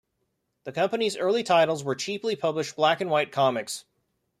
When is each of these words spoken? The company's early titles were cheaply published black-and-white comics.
The 0.63 0.71
company's 0.71 1.15
early 1.15 1.43
titles 1.43 1.83
were 1.83 1.93
cheaply 1.93 2.35
published 2.35 2.75
black-and-white 2.75 3.31
comics. 3.31 3.85